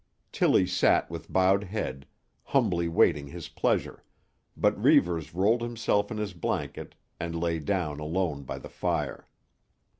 Tillie 0.31 0.65
sat 0.65 1.11
with 1.11 1.31
bowed 1.31 1.65
head, 1.65 2.07
humbly 2.41 2.87
waiting 2.87 3.27
his 3.27 3.49
pleasure, 3.49 4.03
but 4.57 4.75
Reivers 4.83 5.35
rolled 5.35 5.61
himself 5.61 6.09
in 6.09 6.17
his 6.17 6.33
blanket 6.33 6.95
and 7.19 7.39
lay 7.39 7.59
down 7.59 7.99
alone 7.99 8.41
by 8.41 8.57
the 8.57 8.67
fire. 8.67 9.27